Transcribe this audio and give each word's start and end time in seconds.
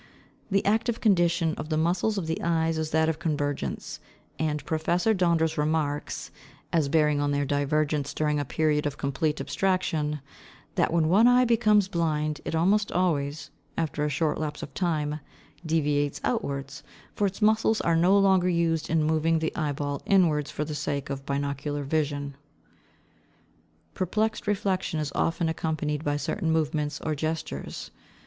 The 0.49 0.65
active 0.65 0.99
condition 0.99 1.53
of 1.59 1.69
the 1.69 1.77
muscles 1.77 2.17
of 2.17 2.25
the 2.25 2.41
eyes 2.41 2.79
is 2.79 2.89
that 2.89 3.07
of 3.07 3.19
convergence; 3.19 3.99
and 4.39 4.65
Professor 4.65 5.13
Donders 5.13 5.59
remarks, 5.59 6.31
as 6.73 6.89
bearing 6.89 7.19
on 7.19 7.29
their 7.29 7.45
divergence 7.45 8.11
during 8.15 8.39
a 8.39 8.43
period 8.43 8.87
of 8.87 8.97
complete 8.97 9.39
abstraction, 9.39 10.19
that 10.73 10.91
when 10.91 11.07
one 11.07 11.27
eye 11.27 11.45
becomes 11.45 11.87
blind, 11.87 12.41
it 12.45 12.55
almost 12.55 12.91
always, 12.91 13.51
after 13.77 14.03
a 14.03 14.09
short 14.09 14.39
lapse 14.39 14.63
of 14.63 14.73
time, 14.73 15.19
deviates 15.63 16.19
outwards; 16.23 16.81
for 17.13 17.27
its 17.27 17.39
muscles 17.39 17.79
are 17.81 17.95
no 17.95 18.17
longer 18.17 18.49
used 18.49 18.89
in 18.89 19.03
moving 19.03 19.37
the 19.37 19.55
eyeball 19.55 20.01
inwards 20.07 20.49
for 20.49 20.65
the 20.65 20.73
sake 20.73 21.11
of 21.11 21.27
binocular 21.27 21.83
vision. 21.83 22.33
Perplexed 23.93 24.47
reflection 24.47 24.99
is 24.99 25.11
often 25.13 25.47
accompanied 25.47 26.03
by 26.03 26.17
certain 26.17 26.49
movements 26.49 26.99
or 27.01 27.13
gestures. 27.13 27.91